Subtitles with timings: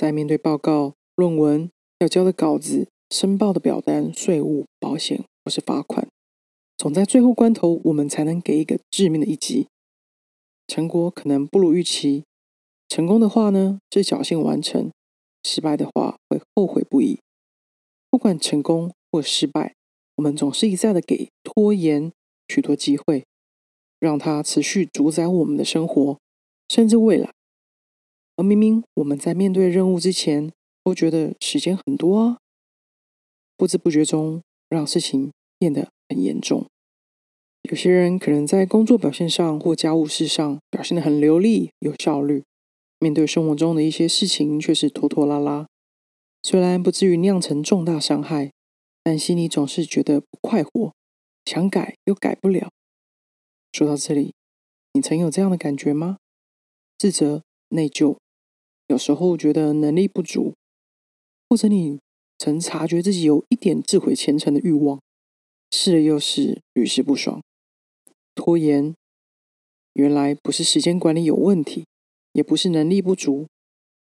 [0.00, 6.08] 在面对报告、论文要交的稿子、申报的表单、税务、保险或是罚款，
[6.78, 9.66] 总在最后关头，我们才能给一个致命的一击。
[10.66, 12.24] 成果可能不如预期，
[12.88, 14.88] 成功的话呢，是侥幸完成；
[15.44, 17.20] 失败的话，会后悔不已。
[18.08, 19.74] 不管成功或失败，
[20.16, 22.10] 我们总是一再的给拖延
[22.48, 23.26] 许多机会，
[23.98, 26.18] 让它持续主宰我们的生活，
[26.70, 27.34] 甚至未来。
[28.40, 30.50] 而明明我们在面对任务之前，
[30.82, 32.38] 都觉得时间很多啊，
[33.54, 36.66] 不知不觉中让事情变得很严重。
[37.64, 42.42] 有些人可能在工作表现上或家务事上表现得很流利、有效率，
[42.98, 45.66] 面对生活中的一些事情却是拖拖拉拉。
[46.42, 48.52] 虽然不至于酿成重大伤害，
[49.02, 50.94] 但心里总是觉得不快活，
[51.44, 52.70] 想改又改不了。
[53.70, 54.32] 说到这里，
[54.94, 56.16] 你曾有这样的感觉吗？
[56.96, 58.16] 自责、内疚，
[58.90, 60.52] 有时候觉得能力不足，
[61.48, 62.00] 或者你
[62.36, 65.00] 曾察觉自己有一点自毁前程的欲望，
[65.70, 67.40] 试了又试，屡试不爽。
[68.34, 68.92] 拖延，
[69.92, 71.86] 原来不是时间管理有问题，
[72.32, 73.46] 也不是能力不足，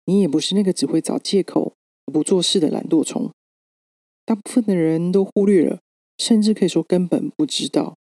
[0.05, 1.73] 你也不是那个只会找借口
[2.05, 3.31] 不做事的懒惰虫。
[4.25, 5.79] 大部分的人都忽略了，
[6.19, 7.95] 甚至可以说根本不知道，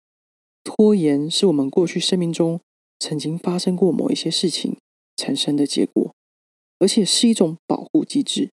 [0.64, 2.60] 拖延是我们过去生命中
[2.98, 4.76] 曾经发生过某一些事情
[5.16, 6.12] 产生的结果，
[6.78, 8.50] 而且是一种保护机制。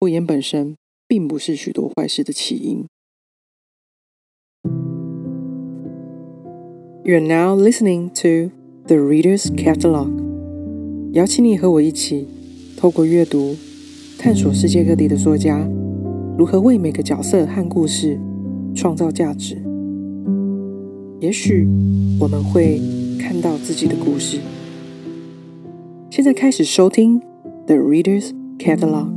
[0.00, 0.76] 拖延本身
[1.06, 2.86] 并不是许多坏事的起因。
[7.04, 8.52] You're now listening to
[8.86, 10.10] the Reader's Catalog。
[11.14, 12.28] 邀请你和我一起，
[12.76, 13.56] 透过阅读，
[14.18, 15.66] 探索世界各地的作家
[16.36, 18.20] 如何为每个角色和故事
[18.74, 19.56] 创造价值。
[21.20, 21.66] 也许
[22.20, 22.80] 我们会
[23.18, 24.38] 看到自己的故事。
[26.10, 27.20] 现在开始收听
[27.66, 29.12] The Reader's Catalog。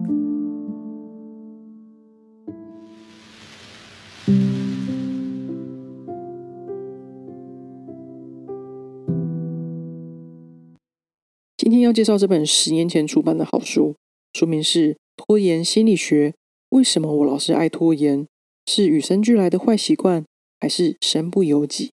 [11.57, 13.95] 今天要介绍这本十年前出版的好书，
[14.33, 16.31] 书名是《拖延心理学》。
[16.71, 18.27] 为什么我老是爱拖延？
[18.65, 20.25] 是与生俱来的坏习惯，
[20.59, 21.91] 还是身不由己？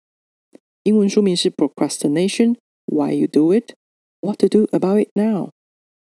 [0.82, 2.56] 英文书名是《Procrastination:
[2.86, 3.74] Why You Do It,
[4.20, 5.46] What to Do About It Now》。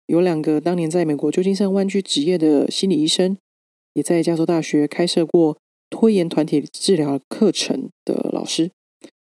[0.06, 3.38] 有两个当年在美国旧金山湾区执业的心理医生，
[3.94, 5.56] 也在加州大学开设过
[5.88, 8.72] 拖延团体治疗课程的老师，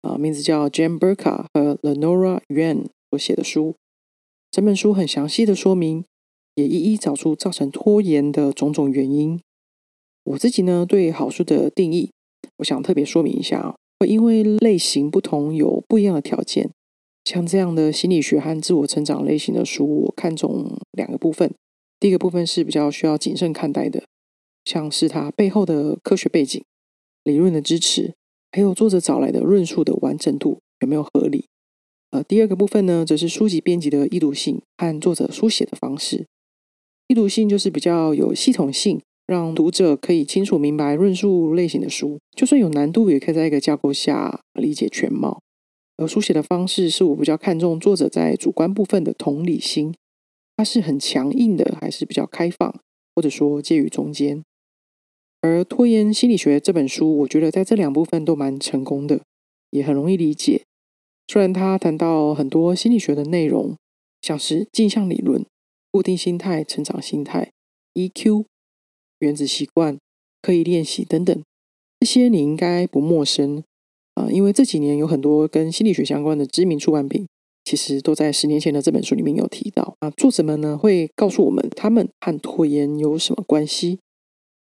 [0.03, 3.75] 啊，名字叫 Jane Burka 和 Lenora Yuan 所写的书。
[4.51, 6.05] 这本书很详细的说明，
[6.55, 9.41] 也一一找出造成拖延的种种原因。
[10.25, 12.13] 我自己呢，对好书的定义，
[12.59, 16.71] 我想特别说明一下啊，会因为类型不同有不一样的条件。
[17.25, 21.55] 像这样的心理学和自我成长类型的书，我看中两个部分。
[22.01, 24.05] 第一个部分是比较需要谨慎看待的，
[24.65, 26.63] 像是它背后的科学背景、
[27.23, 28.15] 理论的支持，
[28.51, 31.47] 还有作者找来的论述的完整度有没有合理。
[32.11, 36.27] 呃，第二个部分呢，则是书籍编辑的易读性和作者书写的方式。
[37.07, 45.41] 易读性就是比较有系统性，让读者可以清楚明白论述类型的书，就算有难度，也可以在一个架构下理解全貌。
[45.97, 49.95] 而书写的方式是我比较看重作者在主观部分的同理心，
[50.57, 52.81] 它是很强硬的，还是比较开放，
[53.15, 54.43] 或者说介于中间。
[55.41, 59.23] 而《拖延心理学》这本书，我觉得在这两部分都蛮成功的，
[59.71, 60.63] 也很容易理解。
[61.29, 63.77] 虽然他谈到很多心理学的内容，
[64.21, 65.45] 像是镜像理论、
[65.91, 67.51] 固定心态、成长心态、
[67.95, 68.45] EQ、
[69.19, 69.99] 原子习惯、
[70.41, 71.43] 刻意练习等等，
[72.01, 73.65] 这些你应该不陌生
[74.15, 77.27] 啊，因为这几年有很多跟心理学相关的知名出版品，
[77.65, 80.11] 其实都在十年前的这本书里面有提到啊。
[80.11, 83.99] 作者们呢会告诉我们，他们和拖延有什么关系。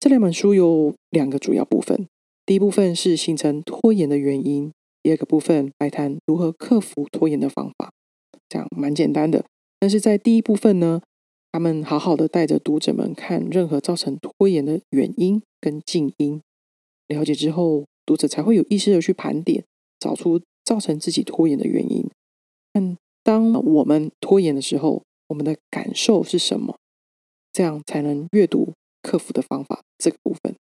[0.01, 2.09] 这两本书有两个主要部分，
[2.45, 4.73] 第一部分是形成拖延的原因。
[5.03, 7.91] 第二个部分来谈如何克服拖延的方法，
[8.49, 9.45] 这样蛮简单的。
[9.81, 11.03] 但是在第一部分呢，
[11.51, 16.41] 他们好好的带着读者们看任何造成拖延的原因跟静音，
[17.09, 19.65] 了解之后，读者才会有意识的去盘点，
[19.99, 22.09] 找出造成自己拖延的原因。
[22.73, 26.77] 但当我们拖延的时候，我们的感受是什么？
[27.53, 28.73] 这样才能阅读
[29.03, 30.55] 克服的方法这个部分。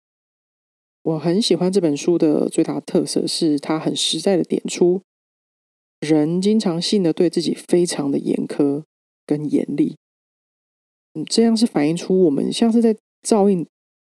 [1.03, 5.01] 我很喜欢这本书的最大特色是，它很实在的点出，
[5.99, 8.83] 人经常性的对自己非常的严苛
[9.25, 9.95] 跟严厉，
[11.13, 13.65] 嗯，这样是反映出我们像是在照应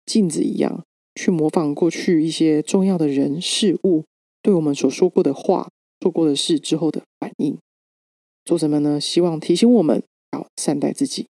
[0.07, 0.85] 镜子一样，
[1.15, 4.05] 去模仿过去一些重要的人事物
[4.43, 5.69] 对我们所说过的话、
[5.99, 7.59] 做过的事之后的反应。
[8.45, 10.03] 作者们呢，希望提醒我们
[10.33, 11.27] 要善待自己，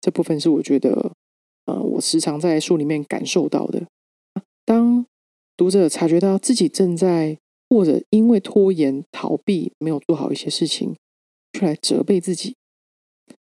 [0.00, 1.12] 这部分是我觉得，
[1.66, 3.86] 呃，我时常在书里面感受到的。
[4.64, 5.04] 当
[5.56, 7.36] 读者察觉到自己正在
[7.68, 10.94] 或者因为拖延、逃避没有做好一些事情，
[11.52, 12.54] 出来责备自己，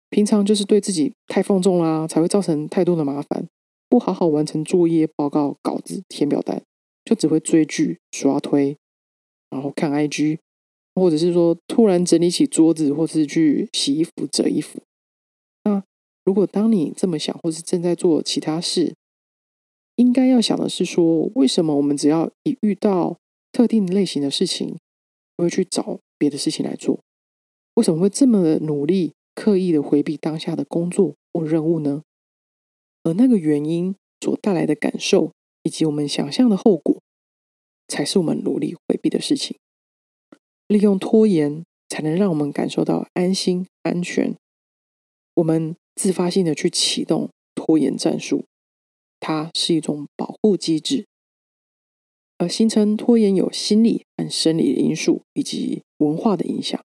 [0.09, 3.47] 平常就是对自己太放纵啦，才会造成太多的麻烦。
[3.91, 6.63] 不好好完成作业、报告、稿子、填表单，
[7.03, 8.77] 就只会追剧、刷推，
[9.49, 10.39] 然后看 IG，
[10.95, 14.79] 或者是说突然整理起桌子，或是去洗衣服、折衣服。
[15.65, 15.83] 那
[16.23, 18.95] 如果当你这么想，或是正在做其他事，
[19.97, 23.17] 应该要想的是说，为什么我们只要一遇到
[23.51, 24.77] 特定类型的事情，
[25.35, 27.01] 会去找别的事情来做？
[27.73, 32.03] 为什么会这么努力、刻意的回避当下的工作或任务呢？
[33.03, 35.31] 而那个原因所带来的感受，
[35.63, 37.01] 以及我们想象的后果，
[37.87, 39.57] 才是我们努力回避的事情。
[40.67, 44.35] 利用拖延，才能让我们感受到安心、安全。
[45.35, 48.45] 我们自发性的去启动拖延战术，
[49.19, 51.05] 它是一种保护机制。
[52.37, 56.83] 而形成拖延有心理和生理的因素，以及文化的影响。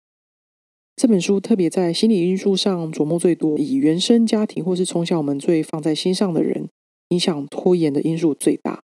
[0.95, 6.69] 这本书特别在心理因素上琢磨最多，以原生家庭或是从小我们最放在心上的人，
[7.09, 8.81] 影响拖延的因素最大。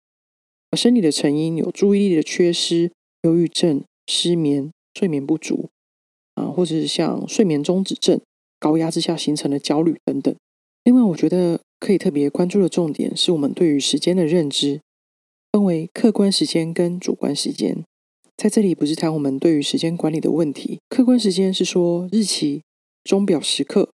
[0.72, 2.92] 而生理的成因有注意力的缺失、
[3.24, 5.70] 忧郁症、失眠、睡眠不足
[6.36, 8.20] 啊，或者是像睡眠中止症、
[8.60, 10.34] 高压之下形成的焦虑等等。
[10.86, 14.82] 另外，我觉得可以特别关注的重点是我们对于时间的认知，
[15.52, 17.84] 分为客观时间跟主观时间。
[18.38, 20.80] 在这里不是谈我们对于时间管理的问题。
[20.90, 22.62] 客观时间是说日期、
[23.04, 23.92] 钟表时刻，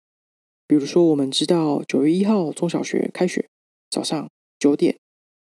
[0.66, 3.46] 比如说我们知道九月一号中小学开学，
[3.90, 4.96] 早上九点，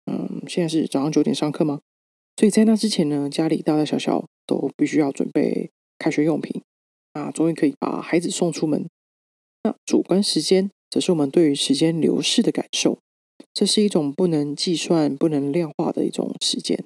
[0.04, 1.81] 嗯，现在是早上九点上课吗？
[2.36, 6.60] 所以在那之前呢，家里大大小小都必须要准备开学用品，
[7.14, 8.86] 啊，终于可以把孩子送出门。
[9.62, 12.98] 那主观时间则是我们对于时间流逝的感受，
[13.54, 16.84] 这是一种不能计算、不能量化的一种时间。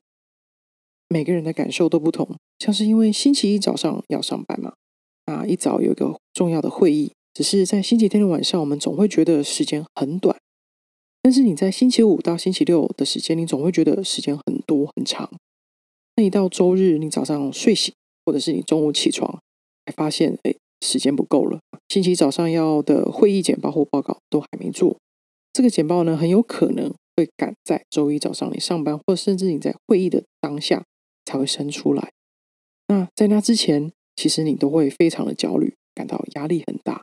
[1.09, 4.75] 每个人的感受都不同，像是因为星期一早上要上班嘛，
[5.25, 10.37] 啊，一早有一个重要的会议，只是在星期天的晚上，我们总会觉得时间很短。
[11.23, 15.31] 但是你在星期五到星期六的时间，你总会觉得时间很多很长。
[16.17, 17.95] 那一到周日，你早上睡醒，
[18.27, 19.41] 或者是你中午起床，
[19.87, 21.59] 才发现，哎，时间不够了。
[21.89, 24.99] 星期早上要的会议简报或报告都还没做，
[25.55, 30.85] 这个简报呢，很有可能会赶在周一早上你上班，或甚至你在会议的当下。
[31.29, 32.11] 才会生出来。
[32.87, 37.03] 那在那之前，其实你都会非常的焦虑，感到压力很大。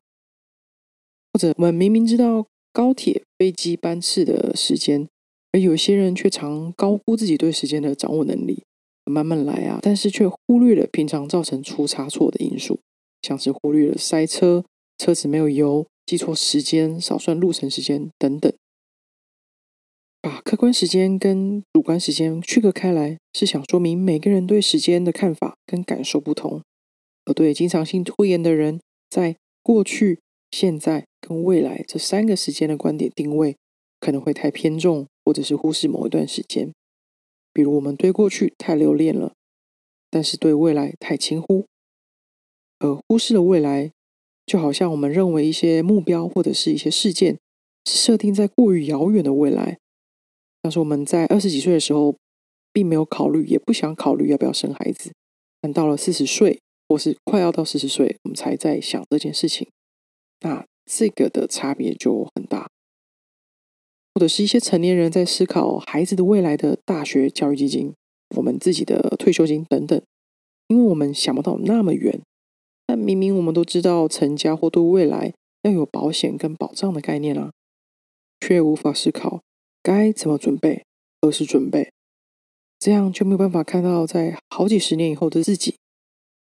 [1.31, 5.07] 或者我们明明知道高铁、飞机班次的时间，
[5.51, 8.63] 而有些人却常高估自己对时间的掌握能力，
[9.03, 12.79] 慢慢来啊，但是却忽略了平常造成出差错的因素，
[13.21, 14.65] 像是忽略了塞车、
[14.97, 18.51] 车子没有油、记错时间、少算路程时间等等。
[20.25, 26.63] 把客观时间跟主观时间区隔开来，是想说明每个人对时间的看法跟感受不同。
[27.25, 30.17] 而对经常性拖延的人，在过去、
[30.49, 33.55] 现在跟未来这三个时间的观点定位，
[33.99, 36.73] 可能会太偏重，或者是忽视某一段时间。
[37.53, 39.33] 比如我们对过去太留恋了，
[40.09, 41.67] 但是对未来太轻忽，
[42.79, 43.91] 而忽视了未来，
[44.47, 47.37] 就好像我们认为一些目标或者是一些事件，
[47.85, 49.77] 是设定在过于遥远的未来。
[50.65, 52.15] 但是我们在二十几岁的时候，
[52.73, 55.11] 并没有考虑，也不想考虑要不要生孩子，
[55.61, 59.67] 但到了四十岁，或是快要到四十岁，我们才在想这件事情。
[60.39, 62.67] 那这个的差别就很大。
[64.15, 67.93] 或者是一些成年人在思考孩子的未来的大学教育基金、
[68.35, 70.01] 我们自己的退休金等等，
[70.69, 72.19] 因为我们想不到那么远。
[72.87, 75.31] 但明明我们都知道成家或对未来
[75.61, 77.51] 要有保险跟保障的概念啊，
[78.39, 79.43] 却无法思考。
[79.85, 80.83] 该怎么准备？
[81.21, 81.91] 何时准备？
[82.79, 85.75] 这样就没有办法看到在好几十年以后的自己，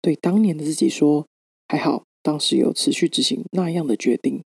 [0.02, 1.26] 对当年的自己说
[1.70, 4.44] ：“还好，当时有持续执行那样的决定。”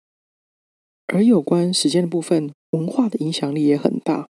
[1.13, 4.29] 而有关时间的部分，文化的影响力也很大，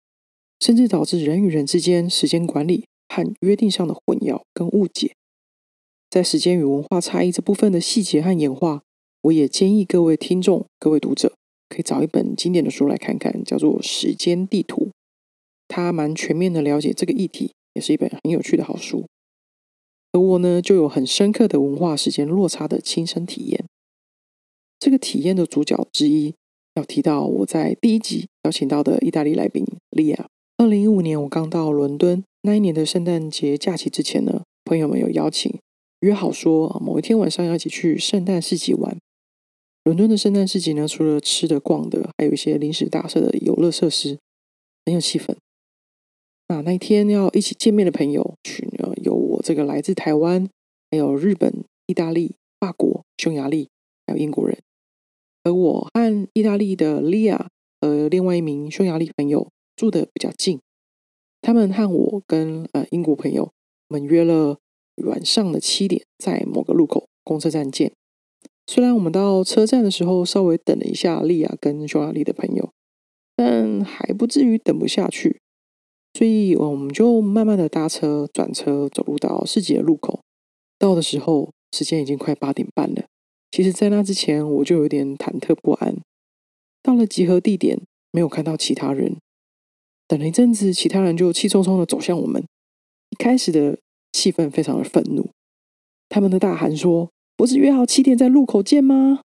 [0.61, 5.16] 甚至导致人与人之间时间管理和约定上的混淆跟误解。
[6.08, 8.84] 在时间与文化差异这部分的细节和演化，
[9.23, 11.34] 我也建议各位听众、各位读者。
[11.68, 14.87] 可以找一本经典的书来看看，叫做《时间地图》，
[15.68, 19.06] 它蛮全面的了解这个议题，也是一本很有趣的好书。
[20.12, 23.64] 而我呢，就有很深刻的文化时间落差的亲身体验。
[24.78, 26.35] 这个体验的主角之一，
[26.75, 30.28] 要提到我在第一集邀请到的意大利来宾利亚。
[30.59, 35.59] 二零一五年我刚到伦敦，那一年的圣诞节假期之前呢，朋友们有邀请，
[36.00, 38.97] 约好说某一天晚上要一起去圣诞市集玩。
[39.85, 44.19] 伦敦的圣诞市集呢，除了吃的、逛的，还有一些临时搭设的游乐设施，
[44.87, 45.37] 很有气氛。
[46.49, 50.49] 那那一天要一起见面的朋友群呢，有我这个来自台湾，
[50.91, 53.69] 还有日本、意大利、法国、匈牙利，
[54.07, 54.57] 还有英国人。
[55.43, 60.61] 而我和意大利的利亚和另外一名匈牙利朋友住的比较近，
[61.43, 63.53] 他们和我跟呃英国朋友，
[63.88, 64.59] 我们约了
[65.05, 67.93] 晚上的七点，在某个路口公车站见。
[68.66, 72.73] 虽然我们到车站的时候稍微等了一下利亚跟匈牙利的朋友，
[73.37, 75.40] 但还不至于等不下去。
[76.14, 80.21] 所以我们就慢慢的搭车转车走路到市集的路口。
[80.78, 83.04] 到的时候，时间已经快八点半了。
[83.50, 85.97] 其实，在那之前，我就有点忐忑不安。
[86.83, 87.80] 到了集合地点，
[88.11, 89.16] 没有看到其他人。
[90.06, 92.44] 等了一阵子，其他人就气冲冲的走向我们。
[93.11, 93.78] 一开始的
[94.12, 95.30] 气氛非常的愤怒，
[96.09, 99.21] 他们的大喊说：“不是约好七点在路口见吗？”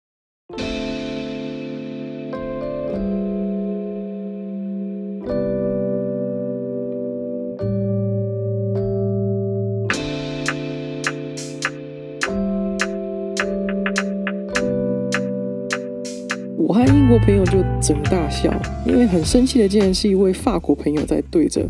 [16.57, 18.51] 我和英国朋友就整个大笑，
[18.87, 21.69] 因为很生气的竟然是一位法国朋友在对着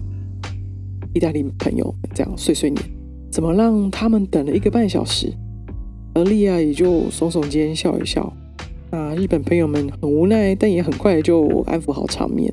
[1.13, 2.83] 意大利朋友这样碎碎念，
[3.31, 5.33] 怎么让他们等了一个半小时？
[6.15, 8.33] 而莉亚也就耸耸肩笑一笑。
[8.91, 12.53] 那日本朋友们很无奈，但也很快就安抚好场面。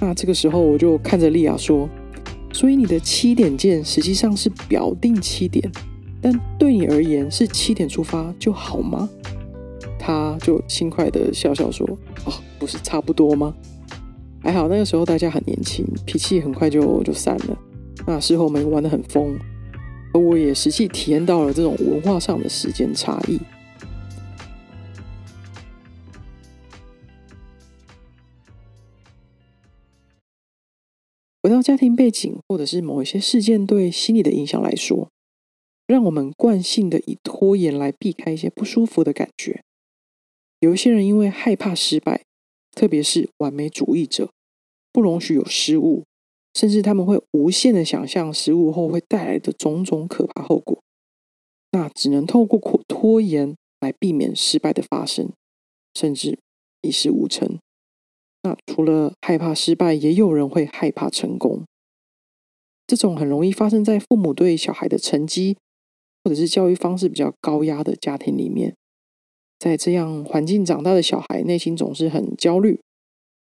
[0.00, 1.88] 那这个时候我就看着莉亚说
[2.52, 5.70] ：“所以你的七点见实际上是表定七点，
[6.20, 9.08] 但对你而言是七点出发就好吗？”
[9.96, 11.86] 他就轻快的笑笑说
[12.26, 13.54] ：“哦，不是差不多吗？
[14.40, 17.56] 还好那个时候大家很年轻，脾气很快就就散了。
[18.04, 19.38] 那事后我们玩的很疯，
[20.14, 23.40] 而我也实际体验到了这种文化上的时间差异。
[31.42, 35.10] 回到家庭背景或者是某一些事件对心理的影响来说，
[35.86, 39.64] 让我们惯性的以拖延来避开一些不舒服的感觉。”
[40.60, 42.22] 有一些人因为害怕失败，
[42.70, 44.30] 特别是完美主义者，
[44.92, 46.04] 不容许有失误，
[46.54, 50.80] 甚至他们会无限的想象失误后会带来的种种可怕后果。
[51.70, 55.30] 那只能透过拖拖延来避免失败的发生，
[55.94, 56.38] 甚至
[56.82, 57.58] 一事无成。
[58.42, 61.62] 那除了害怕失败，也有人会害怕成功。
[62.86, 65.56] 这种很容易发生在父母对小孩的成绩，
[66.22, 68.74] 或者是教育方式比较高压的家庭里面。
[69.58, 72.80] 在这样环境长大的小孩，内心总是很焦虑，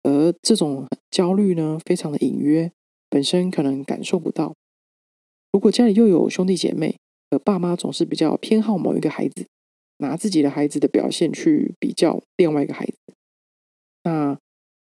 [0.05, 2.71] 而这种焦虑呢，非常的隐约，
[3.09, 4.55] 本身可能感受不到。
[5.53, 6.99] 如果家里又有兄弟姐妹，
[7.31, 9.47] 而爸妈总是比较偏好某一个孩子，
[9.99, 12.95] 拿自己的孩子的表现去比较另外一个孩子，
[14.05, 14.39] 那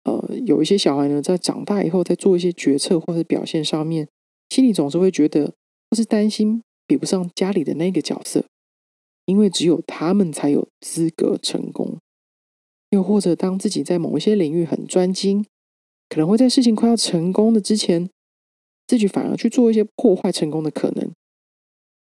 [0.04, 4.08] 呃，有一些小孩呢，在长大以后，在做一些决策或者表现上面，
[4.48, 5.52] 心里总是会觉得，
[5.90, 8.44] 或是担心比不上家里的那个角色。
[9.26, 11.98] 因为只有他们才有资格成功，
[12.88, 15.46] 又或者当自己在某一些领域很专精，
[16.10, 18.10] 可能会在事情快要成功的之前，
[18.88, 21.12] 自己反而去做一些破坏成功的可能，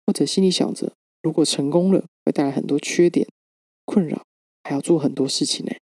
[0.04, 3.28] 或者心里想着，如果成功了会带来很多缺点、
[3.84, 4.24] 困扰，
[4.64, 5.72] 还要做很多事情呢。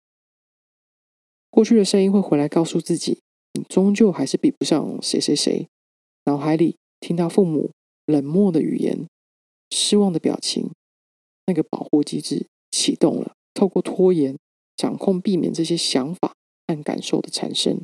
[1.49, 3.23] 过去的声音会回来告诉自己，
[3.55, 5.67] 你终究还是比不上谁谁谁。
[6.27, 7.73] 脑海里听到父母
[8.05, 9.09] 冷漠的语言、
[9.71, 10.71] 失望的表情。
[11.47, 14.37] 那个保护机制启动了，透过拖延
[14.77, 16.35] 掌控，避免这些想法
[16.67, 17.81] 和感受的产生。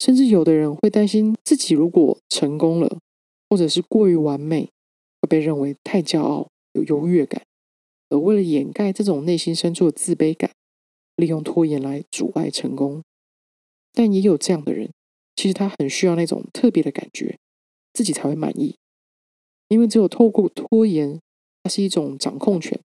[0.00, 2.98] 甚至有的人会担心自己如果成功了，
[3.48, 4.70] 或者是过于完美，
[5.22, 7.44] 会被认为太骄傲、有优越感，
[8.08, 10.50] 而为了掩盖这种内心深处的自卑感，
[11.14, 13.02] 利用拖延来阻碍成功。
[13.92, 14.90] 但也有这样的人，
[15.36, 17.38] 其实他很需要那种特别的感觉，
[17.92, 18.76] 自己才会满意，
[19.68, 21.20] 因为只有透过拖延。
[21.62, 22.80] 它是一种掌控权，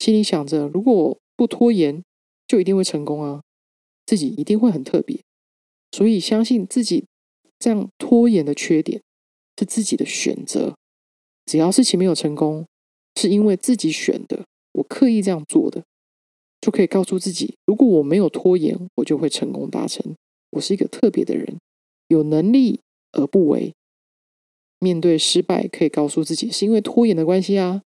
[0.00, 2.02] 心里想着，如果不拖延，
[2.48, 3.44] 就一定会成功啊，
[4.04, 5.22] 自己一定会很特别，
[5.98, 7.06] 所以相信自己
[7.58, 9.02] 这样拖延的缺点
[9.58, 10.76] 是自己的选择。
[11.44, 12.64] 只要事情没有成功，
[13.16, 15.82] 是因为自己选的，我刻意这样做的，
[16.60, 20.14] 就可以告诉自己，如果我没有拖延，我就会成功达成。
[20.50, 21.58] 我是一个特别的人，
[22.06, 23.74] 有能力而不为。
[24.78, 27.82] 面对失败，可以告诉自己，是因为拖延的关系啊。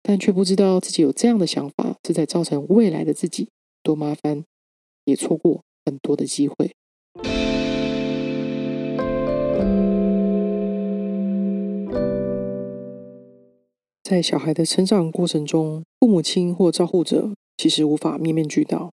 [0.00, 3.50] 但却不知道自己有这样的想法，是在造成未来的自己
[3.82, 4.42] 多麻烦，
[5.04, 6.74] 也错过很多的机会。
[14.02, 18.90] 在小孩的成长过程中，父母亲或照护者其实无法面面俱到。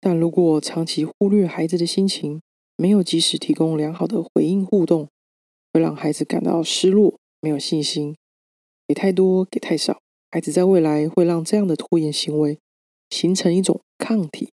[0.00, 2.40] 但如果长期忽略孩子的心情，
[2.76, 5.08] 没有及时提供良好的回应互动，
[5.72, 8.16] 会让孩子感到失落、没有信心。
[8.86, 10.00] 给太多，给太少，
[10.30, 12.58] 孩子在未来会让这样的拖延行为
[13.08, 14.50] 形成一种抗体，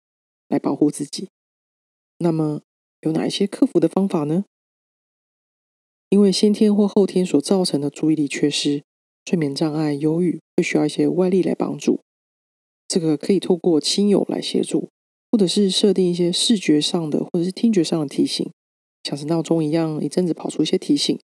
[0.48, 1.28] 来保护自己。
[2.20, 2.62] 那么，
[3.02, 4.46] 有哪一些克服的方法呢？
[6.10, 8.84] 因为先天或后天所造成的注意力缺失、
[9.26, 12.02] 睡眠障碍、忧郁，会需要一些外力来帮助。
[12.88, 14.90] 这个可以透过亲友来协助，
[15.32, 18.52] 或者是设定一些视觉上的或者是听觉上的提醒，
[19.04, 21.18] 像是闹钟一样，一阵子跑出一些提醒，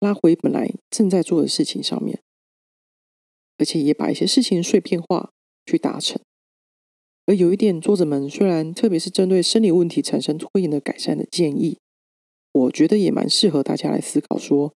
[0.00, 2.20] 拉回本来正在做的事情上面，
[3.58, 5.30] 而且也把一些事情碎片化
[5.66, 6.18] 去达成。
[7.26, 11.76] 而有一点，作者们虽然特别是针对生理问题产生拖延的改善的建议。
[12.52, 14.72] 我觉得也蛮适合大家来思考，说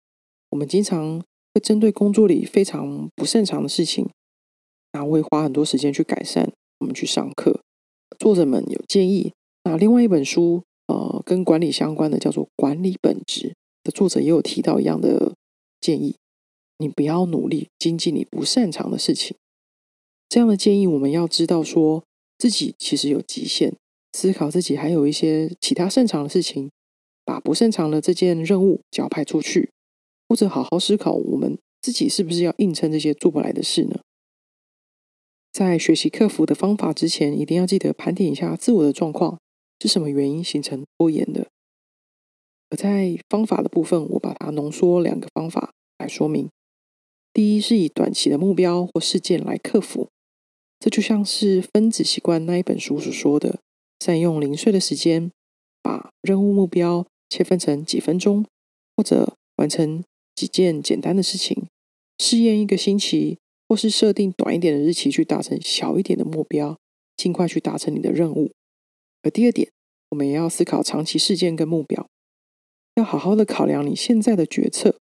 [0.50, 4.08] 我们经常会针对工作里非常不擅长的事情，
[4.92, 6.52] 那会花很多时间去改善。
[6.78, 7.60] 我们去上课，
[8.18, 9.32] 作者们有建议。
[9.64, 13.48] 那另外一本书，呃，跟管理相关的叫做《管理本质》
[13.84, 15.34] 的作者也有提到一样的
[15.80, 16.16] 建议：
[16.78, 19.36] 你不要努力精进你不擅长的事情。
[20.28, 22.02] 这样的建议，我们要知道说
[22.38, 23.76] 自己其实有极限，
[24.12, 26.70] 思考自己还有一些其他擅长的事情。
[27.22, 29.70] 把不擅长的这件任务交派出去，
[30.30, 33.98] 或者好好思考我们自己是不是要硬撑这些做不来的事呢？
[35.50, 39.40] 在学习克服的方法之前，一定要记得盘点一下自我的状况
[39.80, 41.48] 是什么原因形成拖延的。
[42.68, 46.48] 而在方法的部分，我把它浓缩两个方法来说明。
[47.32, 50.08] 第一是以短期的目标或事件来克服，
[50.78, 53.58] 这就像是分子习惯那一本书所说的，
[53.98, 55.32] 善用零碎的时间，
[55.82, 57.04] 把任务目标。
[57.32, 58.44] 切分成几分钟，
[58.96, 60.02] 或者完成
[60.40, 61.66] 几件简单的事情，
[62.18, 63.36] 试验一个星期，
[63.68, 66.78] 或是设定短一点的日期去达成小一点的目标，
[67.14, 68.50] 尽快去达成你的任务。
[69.22, 69.70] 而第二点，
[70.08, 72.08] 我们也要思考长期事件跟目标，
[72.94, 74.96] 要好好的考量你现在的决策，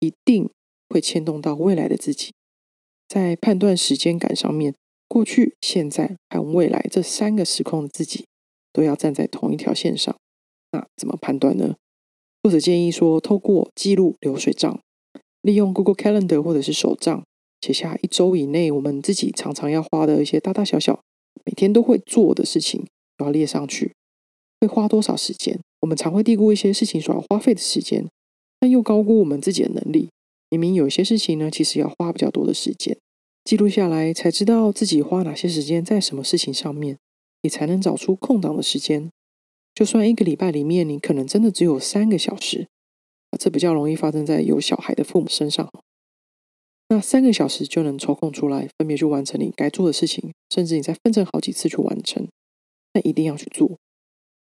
[0.00, 0.50] 一定
[0.90, 2.34] 会牵动到未来的自己。
[3.08, 4.74] 在判断时间感上面，
[5.08, 8.26] 过去、现在和未来这三个时空的自己，
[8.70, 10.14] 都要站在同一条线上。
[10.72, 11.76] 那怎么判断呢？
[12.44, 14.78] 作者建议说，透过记录流水账，
[15.40, 17.24] 利用 Google Calendar 或者是手账，
[17.62, 21.00] 写下一周以内我们自己常常要花的一些大大小小、
[21.46, 22.84] 每天都会做的事情，
[23.16, 23.92] 都要列上去。
[24.60, 25.58] 会花多少时间？
[25.80, 28.06] 我们常会低估一些事情所要花费的时间，
[28.60, 30.10] 但又高估我们自己的能力。
[30.50, 32.94] 明明有些事情呢，其实要花比较多的时间，
[33.42, 36.98] 记录下来才知道自己花哪些时间在什么事情上面，
[37.40, 39.08] 也才能找出空档的时间。
[39.74, 42.68] 就算一个礼拜里面，你可能真的只有三个小时，
[43.38, 45.68] 这比较容易发生在有小孩的父母身上。
[46.90, 52.28] 那三个小时就能抽空出来，分别去完成你该做的事情，甚至你再分成好几次去完成。
[52.92, 53.78] 但一定要去做，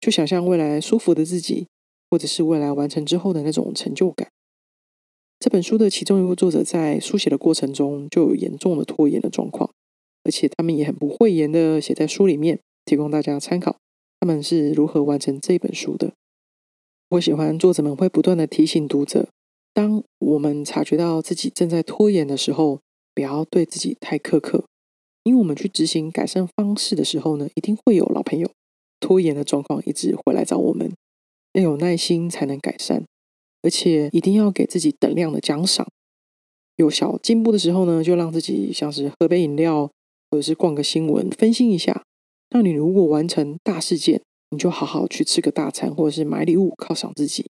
[0.01, 1.69] 就想象未来舒服的自己，
[2.11, 4.29] 或者是未来完成之后的那种成就感。
[5.39, 9.71] 这本书的其中一个作者在书写的过程中就有严重的拖延的状况，
[10.25, 13.77] 而且他们也很不讳言的写在书里面，提供大家参考。
[14.23, 16.13] 他们是如何完成这本书的？
[17.09, 19.29] 我喜欢作者们会不断的提醒读者：，
[19.75, 22.79] 当我们察觉到自己正在拖延的时候，
[23.13, 24.65] 不要对自己太苛刻。
[25.25, 28.49] 因为我们去执行改善方式的时候呢，一定会有老朋友
[29.01, 30.93] 拖延的状况一直回来找我们。
[31.55, 33.05] 要有耐心才能改善，
[33.63, 35.89] 而且一定要给自己等量的奖赏。
[36.77, 39.91] 有小进步的时候呢，就让自己像是喝杯饮料，
[40.31, 42.05] 或者是逛个新闻，分心一下。
[42.55, 47.51] 那你如果完成大事件，你就好好去吃个大餐，或者是买礼物犒赏自己。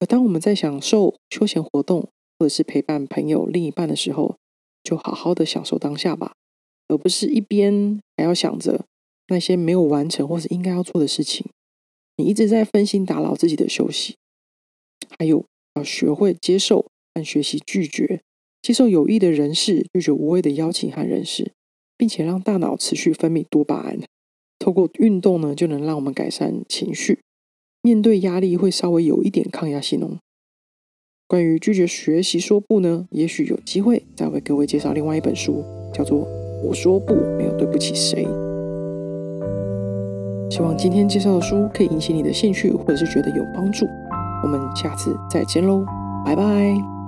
[0.00, 4.36] 而当我们在享受休闲活动，或者是陪伴朋友、另一半的时候，
[4.82, 6.34] 就好好的享受当下吧，
[6.88, 8.84] 而不是一边还要想着
[9.28, 11.46] 那些没有完成或是应该要做的事情。
[12.16, 14.16] 你一直在分心打扰自己的休息。
[15.18, 18.20] 还有要学会接受和学习拒绝，
[18.60, 21.52] 接受有益的人事，拒绝无谓的邀请和人事，
[21.96, 24.00] 并且让大脑持续分泌多巴胺。
[24.62, 27.18] 透过运动呢，就能让我们改善情绪，
[27.82, 30.18] 面对压力会稍微有一点抗压性哦。
[31.26, 36.20] 关于拒绝学习说不呢，也许有机会再为各位介绍另外一本书，叫做
[36.62, 38.24] 《我说不没有对不起谁》。
[40.48, 43.84] 希望今天介绍的书可以引起你的兴趣，或者是觉得有帮助。
[44.44, 45.84] 我们下次再见喽，
[46.24, 47.01] 拜拜。